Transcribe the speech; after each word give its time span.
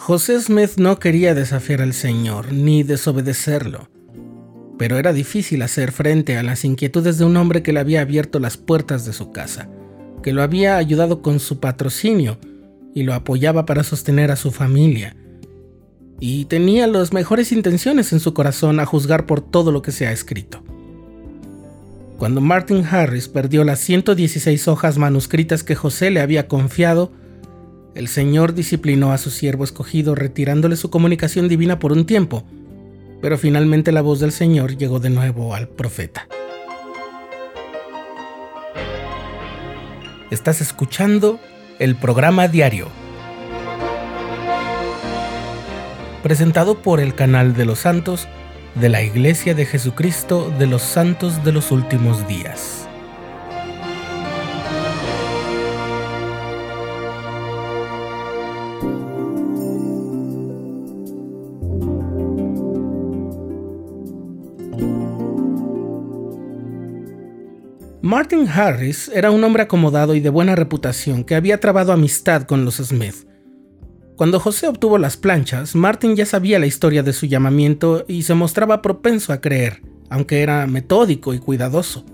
José 0.00 0.40
Smith 0.40 0.78
no 0.78 0.98
quería 0.98 1.34
desafiar 1.34 1.82
al 1.82 1.92
Señor 1.92 2.54
ni 2.54 2.82
desobedecerlo, 2.82 3.90
pero 4.78 4.96
era 4.96 5.12
difícil 5.12 5.60
hacer 5.60 5.92
frente 5.92 6.38
a 6.38 6.42
las 6.42 6.64
inquietudes 6.64 7.18
de 7.18 7.26
un 7.26 7.36
hombre 7.36 7.62
que 7.62 7.74
le 7.74 7.80
había 7.80 8.00
abierto 8.00 8.40
las 8.40 8.56
puertas 8.56 9.04
de 9.04 9.12
su 9.12 9.30
casa, 9.30 9.68
que 10.22 10.32
lo 10.32 10.42
había 10.42 10.78
ayudado 10.78 11.20
con 11.20 11.38
su 11.38 11.60
patrocinio 11.60 12.38
y 12.94 13.02
lo 13.02 13.12
apoyaba 13.12 13.66
para 13.66 13.84
sostener 13.84 14.30
a 14.30 14.36
su 14.36 14.50
familia, 14.52 15.16
y 16.18 16.46
tenía 16.46 16.86
las 16.86 17.12
mejores 17.12 17.52
intenciones 17.52 18.14
en 18.14 18.20
su 18.20 18.32
corazón 18.32 18.80
a 18.80 18.86
juzgar 18.86 19.26
por 19.26 19.42
todo 19.42 19.70
lo 19.70 19.82
que 19.82 19.92
se 19.92 20.06
ha 20.06 20.12
escrito. 20.12 20.64
Cuando 22.16 22.40
Martin 22.40 22.86
Harris 22.90 23.28
perdió 23.28 23.64
las 23.64 23.80
116 23.80 24.66
hojas 24.66 24.96
manuscritas 24.96 25.62
que 25.62 25.74
José 25.74 26.10
le 26.10 26.20
había 26.20 26.48
confiado, 26.48 27.12
el 27.94 28.08
Señor 28.08 28.54
disciplinó 28.54 29.12
a 29.12 29.18
su 29.18 29.30
siervo 29.30 29.64
escogido 29.64 30.14
retirándole 30.14 30.76
su 30.76 30.90
comunicación 30.90 31.48
divina 31.48 31.78
por 31.78 31.92
un 31.92 32.06
tiempo, 32.06 32.44
pero 33.20 33.36
finalmente 33.36 33.92
la 33.92 34.02
voz 34.02 34.20
del 34.20 34.32
Señor 34.32 34.76
llegó 34.76 35.00
de 35.00 35.10
nuevo 35.10 35.54
al 35.54 35.68
profeta. 35.68 36.26
Estás 40.30 40.60
escuchando 40.60 41.40
el 41.78 41.96
programa 41.96 42.46
diario, 42.46 42.88
presentado 46.22 46.82
por 46.82 47.00
el 47.00 47.14
canal 47.14 47.54
de 47.54 47.64
los 47.64 47.80
santos 47.80 48.28
de 48.76 48.88
la 48.88 49.02
Iglesia 49.02 49.54
de 49.54 49.66
Jesucristo 49.66 50.52
de 50.58 50.66
los 50.68 50.82
Santos 50.82 51.42
de 51.44 51.52
los 51.52 51.72
Últimos 51.72 52.28
Días. 52.28 52.89
Martin 68.10 68.48
Harris 68.48 69.08
era 69.14 69.30
un 69.30 69.44
hombre 69.44 69.62
acomodado 69.62 70.16
y 70.16 70.20
de 70.20 70.30
buena 70.30 70.56
reputación 70.56 71.22
que 71.22 71.36
había 71.36 71.60
trabado 71.60 71.92
amistad 71.92 72.42
con 72.42 72.64
los 72.64 72.78
Smith. 72.78 73.14
Cuando 74.16 74.40
José 74.40 74.66
obtuvo 74.66 74.98
las 74.98 75.16
planchas, 75.16 75.76
Martin 75.76 76.16
ya 76.16 76.26
sabía 76.26 76.58
la 76.58 76.66
historia 76.66 77.04
de 77.04 77.12
su 77.12 77.26
llamamiento 77.26 78.04
y 78.08 78.24
se 78.24 78.34
mostraba 78.34 78.82
propenso 78.82 79.32
a 79.32 79.40
creer, 79.40 79.82
aunque 80.08 80.42
era 80.42 80.66
metódico 80.66 81.34
y 81.34 81.38
cuidadoso. 81.38 82.04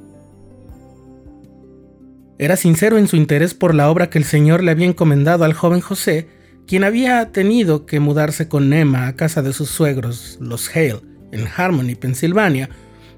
Era 2.39 2.57
sincero 2.57 2.99
en 2.99 3.09
su 3.09 3.17
interés 3.17 3.55
por 3.55 3.75
la 3.75 3.91
obra 3.91 4.11
que 4.11 4.19
el 4.19 4.25
Señor 4.25 4.63
le 4.63 4.73
había 4.73 4.87
encomendado 4.87 5.45
al 5.45 5.55
joven 5.55 5.81
José, 5.81 6.29
quien 6.67 6.85
había 6.85 7.33
tenido 7.33 7.87
que 7.87 8.01
mudarse 8.01 8.49
con 8.49 8.71
Emma 8.75 9.07
a 9.07 9.17
casa 9.17 9.41
de 9.41 9.55
sus 9.55 9.71
suegros, 9.71 10.37
los 10.43 10.69
Hale, 10.77 11.01
en 11.33 11.47
Harmony, 11.57 11.95
Pensilvania, 11.95 12.69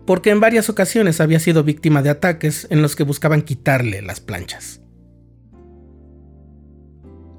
porque 0.09 0.31
en 0.31 0.41
varias 0.41 0.70
ocasiones 0.70 1.20
había 1.20 1.39
sido 1.39 1.64
víctima 1.64 2.01
de 2.01 2.09
ataques 2.09 2.67
en 2.70 2.81
los 2.81 2.97
que 2.97 3.03
buscaban 3.03 3.42
quitarle 3.42 4.01
las 4.01 4.20
planchas. 4.20 4.81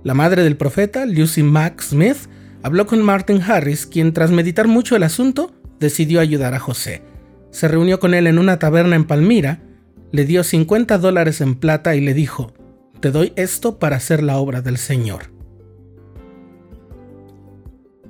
La 0.04 0.14
madre 0.14 0.44
del 0.44 0.56
profeta, 0.56 1.08
Lucy 1.08 1.42
Mack 1.42 1.82
Smith, 1.82 2.30
habló 2.62 2.86
con 2.86 3.02
Martin 3.02 3.42
Harris, 3.42 3.88
quien 3.88 4.14
tras 4.14 4.30
meditar 4.30 4.68
mucho 4.68 4.96
el 4.96 5.02
asunto, 5.02 5.52
decidió 5.80 6.20
ayudar 6.20 6.54
a 6.54 6.60
José. 6.60 7.02
Se 7.50 7.68
reunió 7.68 8.00
con 8.00 8.14
él 8.14 8.28
en 8.28 8.38
una 8.38 8.60
taberna 8.60 8.96
en 8.96 9.08
Palmira, 9.08 9.64
le 10.12 10.26
dio 10.26 10.44
50 10.44 11.00
dólares 11.00 11.42
en 11.42 11.56
plata 11.56 11.96
y 11.96 12.02
le 12.02 12.14
dijo, 12.14 12.54
te 13.00 13.10
doy 13.10 13.34
esto 13.36 13.80
para 13.80 13.96
hacer 13.96 14.22
la 14.22 14.38
obra 14.38 14.62
del 14.62 14.78
Señor. 14.78 15.32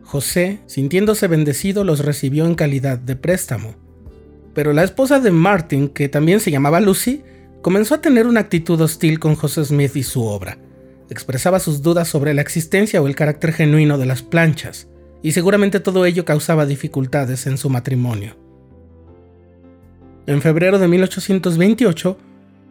José, 0.03 0.59
sintiéndose 0.65 1.29
bendecido, 1.29 1.85
los 1.85 2.03
recibió 2.03 2.45
en 2.45 2.55
calidad 2.55 2.97
de 2.97 3.15
préstamo 3.15 3.88
pero 4.59 4.73
la 4.73 4.83
esposa 4.83 5.21
de 5.21 5.31
Martin, 5.31 5.87
que 5.87 6.09
también 6.09 6.41
se 6.41 6.51
llamaba 6.51 6.81
Lucy, 6.81 7.23
comenzó 7.61 7.95
a 7.95 8.01
tener 8.01 8.27
una 8.27 8.41
actitud 8.41 8.81
hostil 8.81 9.17
con 9.17 9.35
José 9.35 9.63
Smith 9.63 9.95
y 9.95 10.03
su 10.03 10.25
obra. 10.25 10.57
Expresaba 11.09 11.61
sus 11.61 11.81
dudas 11.81 12.09
sobre 12.09 12.33
la 12.33 12.41
existencia 12.41 13.01
o 13.01 13.07
el 13.07 13.15
carácter 13.15 13.53
genuino 13.53 13.97
de 13.97 14.05
las 14.05 14.21
planchas, 14.21 14.89
y 15.23 15.31
seguramente 15.31 15.79
todo 15.79 16.05
ello 16.05 16.25
causaba 16.25 16.65
dificultades 16.65 17.47
en 17.47 17.57
su 17.57 17.69
matrimonio. 17.69 18.35
En 20.27 20.41
febrero 20.41 20.77
de 20.77 20.89
1828, 20.89 22.17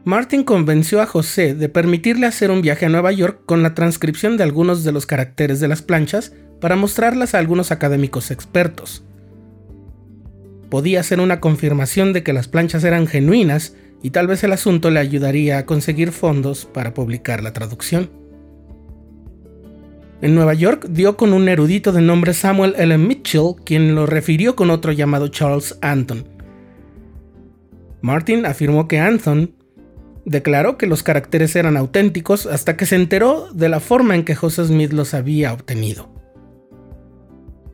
Martin 0.04 0.44
convenció 0.44 1.00
a 1.00 1.06
José 1.06 1.54
de 1.54 1.70
permitirle 1.70 2.26
hacer 2.26 2.50
un 2.50 2.60
viaje 2.60 2.84
a 2.84 2.90
Nueva 2.90 3.12
York 3.12 3.44
con 3.46 3.62
la 3.62 3.72
transcripción 3.72 4.36
de 4.36 4.42
algunos 4.42 4.84
de 4.84 4.92
los 4.92 5.06
caracteres 5.06 5.58
de 5.58 5.68
las 5.68 5.80
planchas 5.80 6.34
para 6.60 6.76
mostrarlas 6.76 7.34
a 7.34 7.38
algunos 7.38 7.72
académicos 7.72 8.30
expertos 8.30 9.04
podía 10.68 11.02
ser 11.02 11.20
una 11.20 11.40
confirmación 11.40 12.12
de 12.12 12.22
que 12.22 12.32
las 12.32 12.48
planchas 12.48 12.84
eran 12.84 13.06
genuinas 13.06 13.74
y 14.02 14.10
tal 14.10 14.26
vez 14.26 14.44
el 14.44 14.52
asunto 14.52 14.90
le 14.90 15.00
ayudaría 15.00 15.58
a 15.58 15.66
conseguir 15.66 16.12
fondos 16.12 16.66
para 16.66 16.94
publicar 16.94 17.42
la 17.42 17.52
traducción. 17.52 18.10
En 20.20 20.34
Nueva 20.34 20.54
York 20.54 20.86
dio 20.90 21.16
con 21.16 21.32
un 21.32 21.48
erudito 21.48 21.92
de 21.92 22.00
nombre 22.00 22.34
Samuel 22.34 22.74
L. 22.76 22.98
Mitchell, 22.98 23.54
quien 23.64 23.94
lo 23.94 24.06
refirió 24.06 24.56
con 24.56 24.70
otro 24.70 24.90
llamado 24.92 25.28
Charles 25.28 25.78
Anton. 25.80 26.26
Martin 28.00 28.46
afirmó 28.46 28.88
que 28.88 28.98
Anton 28.98 29.54
declaró 30.24 30.76
que 30.76 30.86
los 30.86 31.02
caracteres 31.02 31.54
eran 31.56 31.76
auténticos 31.76 32.46
hasta 32.46 32.76
que 32.76 32.86
se 32.86 32.96
enteró 32.96 33.48
de 33.52 33.68
la 33.68 33.80
forma 33.80 34.14
en 34.14 34.24
que 34.24 34.34
José 34.34 34.66
Smith 34.66 34.92
los 34.92 35.14
había 35.14 35.52
obtenido. 35.52 36.17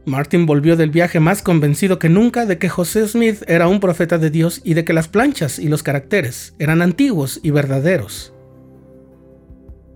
Martin 0.06 0.44
volvió 0.44 0.76
del 0.76 0.90
viaje 0.90 1.18
más 1.18 1.40
convencido 1.40 1.98
que 1.98 2.10
nunca 2.10 2.44
de 2.44 2.58
que 2.58 2.68
José 2.68 3.08
Smith 3.08 3.42
era 3.46 3.68
un 3.68 3.80
profeta 3.80 4.18
de 4.18 4.30
Dios 4.30 4.60
y 4.62 4.74
de 4.74 4.84
que 4.84 4.92
las 4.92 5.08
planchas 5.08 5.58
y 5.58 5.68
los 5.68 5.82
caracteres 5.82 6.54
eran 6.58 6.82
antiguos 6.82 7.40
y 7.42 7.50
verdaderos. 7.50 8.34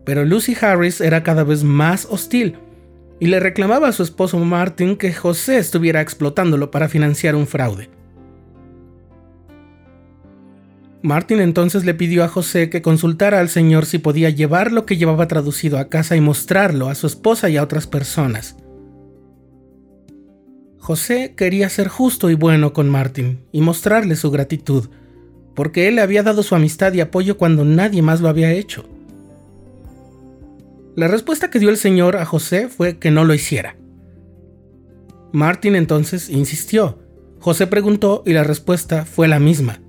Pero 0.07 0.25
Lucy 0.25 0.57
Harris 0.59 1.03
era 1.03 1.23
cada 1.23 1.45
vez 1.45 1.63
más 1.63 2.07
hostil 2.11 2.57
y 3.21 3.27
le 3.27 3.39
reclamaba 3.39 3.89
a 3.89 3.93
su 3.93 4.03
esposo 4.03 4.39
Martin 4.39 4.97
que 4.97 5.13
José 5.13 5.59
estuviera 5.59 6.01
explotándolo 6.01 6.71
para 6.71 6.89
financiar 6.89 7.35
un 7.35 7.47
fraude. 7.47 7.91
Martin 11.03 11.41
entonces 11.41 11.85
le 11.85 11.95
pidió 11.95 12.25
a 12.25 12.29
José 12.29 12.71
que 12.71 12.81
consultara 12.81 13.41
al 13.41 13.51
Señor 13.51 13.85
si 13.85 13.99
podía 13.99 14.31
llevar 14.31 14.73
lo 14.73 14.87
que 14.87 14.97
llevaba 14.97 15.29
traducido 15.29 15.79
a 15.79 15.89
casa 15.89 16.17
y 16.17 16.21
mostrarlo 16.23 16.89
a 16.89 16.95
su 16.95 17.07
esposa 17.07 17.51
y 17.51 17.59
a 17.59 17.63
otras 17.63 17.87
personas 17.87 18.57
José 20.89 21.35
quería 21.37 21.69
ser 21.69 21.89
justo 21.89 22.31
y 22.31 22.35
bueno 22.35 22.73
con 22.73 22.89
Martin 22.89 23.41
y 23.53 23.61
mostrarle 23.61 24.17
su 24.17 24.31
gratitud, 24.31 24.89
porque 25.55 25.87
él 25.87 25.97
le 25.97 26.01
había 26.01 26.23
dado 26.23 26.43
su 26.43 26.55
amistad 26.55 26.95
y 26.95 27.03
apoyo 27.03 27.37
cuando 27.37 27.63
nadie 27.67 28.01
más 28.01 28.23
lo 28.23 28.29
había 28.31 28.53
hecho. 28.53 28.87
La 30.97 31.07
respuesta 31.07 31.51
que 31.51 31.59
dio 31.59 31.69
el 31.69 31.77
Señor 31.77 32.17
a 32.17 32.25
José 32.25 32.71
fue 32.71 32.97
que 32.99 33.11
no 33.11 33.27
lo 33.27 33.35
hiciera. 33.35 33.77
Martin 35.31 35.77
entonces 35.77 36.31
insistió. 36.31 36.99
José 37.39 37.67
preguntó 37.67 38.23
y 38.25 38.33
la 38.33 38.45
respuesta 38.45 39.05
fue 39.05 39.29
la 39.29 39.41
misma. 39.41 39.83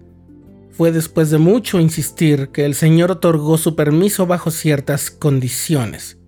Fue 0.70 0.92
después 0.92 1.30
de 1.30 1.38
mucho 1.38 1.80
insistir 1.80 2.50
que 2.50 2.66
el 2.66 2.76
Señor 2.76 3.10
otorgó 3.10 3.58
su 3.58 3.74
permiso 3.74 4.28
bajo 4.28 4.52
ciertas 4.52 5.12
condiciones. 5.12 6.19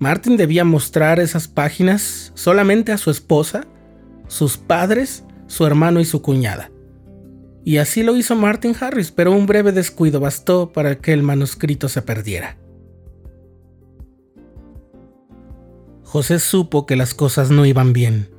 Martin 0.00 0.38
debía 0.38 0.64
mostrar 0.64 1.20
esas 1.20 1.46
páginas 1.46 2.32
solamente 2.34 2.90
a 2.90 2.96
su 2.96 3.10
esposa, 3.10 3.66
sus 4.28 4.56
padres, 4.56 5.24
su 5.46 5.66
hermano 5.66 6.00
y 6.00 6.06
su 6.06 6.22
cuñada. 6.22 6.70
Y 7.66 7.76
así 7.76 8.02
lo 8.02 8.16
hizo 8.16 8.34
Martin 8.34 8.74
Harris, 8.80 9.10
pero 9.10 9.30
un 9.30 9.44
breve 9.44 9.72
descuido 9.72 10.18
bastó 10.18 10.72
para 10.72 10.96
que 10.96 11.12
el 11.12 11.22
manuscrito 11.22 11.90
se 11.90 12.00
perdiera. 12.00 12.56
José 16.02 16.38
supo 16.38 16.86
que 16.86 16.96
las 16.96 17.12
cosas 17.12 17.50
no 17.50 17.66
iban 17.66 17.92
bien. 17.92 18.30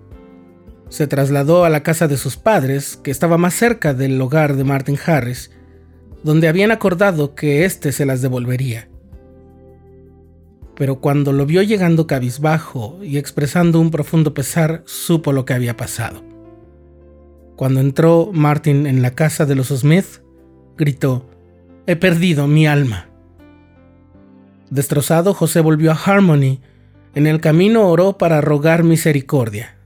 Se 0.89 1.05
trasladó 1.05 1.63
a 1.63 1.69
la 1.69 1.83
casa 1.83 2.07
de 2.07 2.17
sus 2.17 2.37
padres, 2.37 2.97
que 2.97 3.11
estaba 3.11 3.37
más 3.37 3.53
cerca 3.53 3.93
del 3.93 4.19
hogar 4.19 4.55
de 4.55 4.63
Martin 4.63 4.97
Harris, 5.05 5.51
donde 6.23 6.47
habían 6.47 6.71
acordado 6.71 7.35
que 7.35 7.65
éste 7.65 7.91
se 7.91 8.07
las 8.07 8.23
devolvería 8.23 8.90
pero 10.81 10.95
cuando 10.95 11.31
lo 11.31 11.45
vio 11.45 11.61
llegando 11.61 12.07
cabizbajo 12.07 12.97
y 13.03 13.19
expresando 13.19 13.79
un 13.79 13.91
profundo 13.91 14.33
pesar, 14.33 14.81
supo 14.87 15.31
lo 15.31 15.45
que 15.45 15.53
había 15.53 15.77
pasado. 15.77 16.23
Cuando 17.55 17.81
entró 17.81 18.31
Martin 18.33 18.87
en 18.87 19.03
la 19.03 19.11
casa 19.11 19.45
de 19.45 19.53
los 19.53 19.67
Smith, 19.67 20.23
gritó, 20.79 21.29
He 21.85 21.97
perdido 21.97 22.47
mi 22.47 22.65
alma. 22.65 23.09
Destrozado, 24.71 25.35
José 25.35 25.59
volvió 25.59 25.91
a 25.91 25.99
Harmony. 26.03 26.61
En 27.13 27.27
el 27.27 27.41
camino 27.41 27.87
oró 27.87 28.17
para 28.17 28.41
rogar 28.41 28.83
misericordia. 28.83 29.77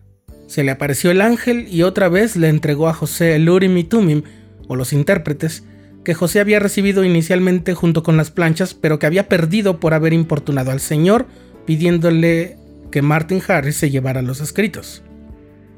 Se 0.47 0.63
le 0.63 0.71
apareció 0.71 1.11
el 1.11 1.19
ángel 1.19 1.67
y 1.67 1.83
otra 1.83 2.07
vez 2.07 2.37
le 2.37 2.47
entregó 2.47 2.87
a 2.87 2.93
José 2.93 3.35
el 3.35 3.49
Urim 3.49 3.77
y 3.77 3.83
Tumim, 3.83 4.23
o 4.69 4.77
los 4.77 4.93
intérpretes, 4.93 5.65
que 6.05 6.13
José 6.13 6.39
había 6.39 6.59
recibido 6.59 7.03
inicialmente 7.03 7.73
junto 7.73 8.01
con 8.01 8.15
las 8.15 8.31
planchas, 8.31 8.73
pero 8.73 8.97
que 8.97 9.05
había 9.05 9.27
perdido 9.27 9.81
por 9.81 9.93
haber 9.93 10.13
importunado 10.13 10.71
al 10.71 10.79
Señor, 10.79 11.25
pidiéndole 11.65 12.57
que 12.91 13.01
Martin 13.01 13.41
Harris 13.45 13.75
se 13.75 13.89
llevara 13.89 14.21
los 14.21 14.39
escritos. 14.39 15.03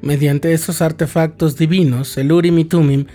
Mediante 0.03 0.53
esos 0.53 0.83
artefactos 0.83 1.57
divinos, 1.57 2.15
el 2.17 2.31
Urim 2.31 2.59
y 2.59 2.65
Tumim, 2.65 3.05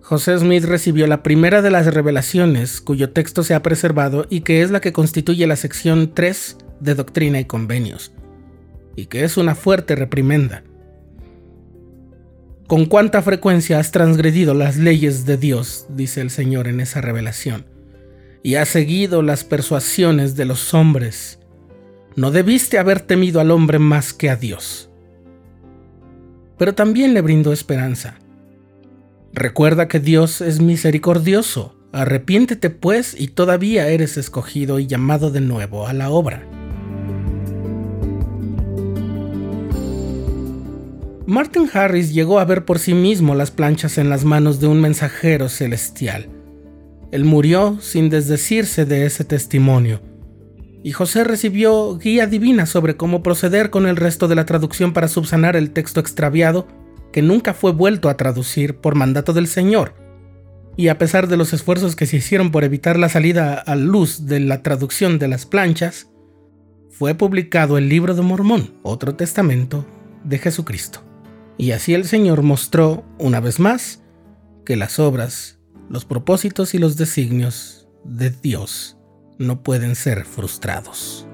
José 0.00 0.38
Smith 0.38 0.64
recibió 0.64 1.06
la 1.06 1.22
primera 1.22 1.62
de 1.62 1.70
las 1.70 1.86
revelaciones 1.92 2.80
cuyo 2.80 3.10
texto 3.10 3.42
se 3.44 3.54
ha 3.54 3.62
preservado 3.62 4.26
y 4.30 4.40
que 4.40 4.62
es 4.62 4.70
la 4.70 4.80
que 4.80 4.92
constituye 4.92 5.46
la 5.46 5.56
sección 5.56 6.12
3 6.14 6.58
de 6.80 6.94
Doctrina 6.94 7.38
y 7.38 7.44
Convenios, 7.44 8.12
y 8.96 9.06
que 9.06 9.24
es 9.24 9.36
una 9.36 9.54
fuerte 9.54 9.94
reprimenda. 9.94 10.64
¿Con 12.66 12.86
cuánta 12.86 13.22
frecuencia 13.22 13.78
has 13.78 13.92
transgredido 13.92 14.54
las 14.54 14.76
leyes 14.76 15.24
de 15.24 15.36
Dios? 15.36 15.86
dice 15.88 16.20
el 16.20 16.30
Señor 16.30 16.68
en 16.68 16.80
esa 16.80 17.00
revelación, 17.00 17.66
y 18.42 18.56
has 18.56 18.68
seguido 18.68 19.22
las 19.22 19.44
persuasiones 19.44 20.36
de 20.36 20.44
los 20.44 20.74
hombres. 20.74 21.38
No 22.16 22.30
debiste 22.30 22.78
haber 22.78 23.00
temido 23.00 23.40
al 23.40 23.50
hombre 23.50 23.78
más 23.78 24.12
que 24.12 24.30
a 24.30 24.36
Dios 24.36 24.90
pero 26.58 26.74
también 26.74 27.14
le 27.14 27.20
brindó 27.20 27.52
esperanza. 27.52 28.18
Recuerda 29.32 29.88
que 29.88 30.00
Dios 30.00 30.40
es 30.40 30.60
misericordioso, 30.60 31.76
arrepiéntete 31.92 32.70
pues 32.70 33.18
y 33.18 33.28
todavía 33.28 33.88
eres 33.88 34.16
escogido 34.16 34.78
y 34.78 34.86
llamado 34.86 35.30
de 35.30 35.40
nuevo 35.40 35.86
a 35.86 35.92
la 35.92 36.10
obra. 36.10 36.46
Martin 41.26 41.68
Harris 41.72 42.14
llegó 42.14 42.38
a 42.38 42.44
ver 42.44 42.64
por 42.64 42.78
sí 42.78 42.94
mismo 42.94 43.34
las 43.34 43.50
planchas 43.50 43.98
en 43.98 44.08
las 44.08 44.24
manos 44.24 44.60
de 44.60 44.68
un 44.68 44.80
mensajero 44.80 45.48
celestial. 45.48 46.28
Él 47.10 47.24
murió 47.24 47.78
sin 47.80 48.10
desdecirse 48.10 48.84
de 48.84 49.06
ese 49.06 49.24
testimonio 49.24 50.00
y 50.86 50.92
José 50.92 51.24
recibió 51.24 51.98
guía 51.98 52.28
divina 52.28 52.64
sobre 52.64 52.96
cómo 52.96 53.20
proceder 53.20 53.70
con 53.70 53.86
el 53.88 53.96
resto 53.96 54.28
de 54.28 54.36
la 54.36 54.46
traducción 54.46 54.92
para 54.92 55.08
subsanar 55.08 55.56
el 55.56 55.72
texto 55.72 55.98
extraviado 55.98 56.68
que 57.12 57.22
nunca 57.22 57.54
fue 57.54 57.72
vuelto 57.72 58.08
a 58.08 58.16
traducir 58.16 58.76
por 58.76 58.94
mandato 58.94 59.32
del 59.32 59.48
Señor. 59.48 59.94
Y 60.76 60.86
a 60.86 60.96
pesar 60.96 61.26
de 61.26 61.36
los 61.36 61.52
esfuerzos 61.52 61.96
que 61.96 62.06
se 62.06 62.18
hicieron 62.18 62.52
por 62.52 62.62
evitar 62.62 63.00
la 63.00 63.08
salida 63.08 63.54
a 63.54 63.74
luz 63.74 64.26
de 64.26 64.38
la 64.38 64.62
traducción 64.62 65.18
de 65.18 65.26
las 65.26 65.44
planchas, 65.44 66.08
fue 66.90 67.16
publicado 67.16 67.78
el 67.78 67.88
libro 67.88 68.14
de 68.14 68.22
Mormón, 68.22 68.74
otro 68.84 69.16
testamento 69.16 69.84
de 70.22 70.38
Jesucristo. 70.38 71.00
Y 71.58 71.72
así 71.72 71.94
el 71.94 72.04
Señor 72.04 72.42
mostró, 72.42 73.04
una 73.18 73.40
vez 73.40 73.60
más, 73.60 74.02
que 74.64 74.76
las 74.76 74.98
obras, 74.98 75.58
los 75.88 76.04
propósitos 76.04 76.74
y 76.74 76.78
los 76.78 76.96
designios 76.96 77.88
de 78.04 78.30
Dios 78.30 78.98
no 79.38 79.62
pueden 79.62 79.94
ser 79.94 80.24
frustrados. 80.24 81.26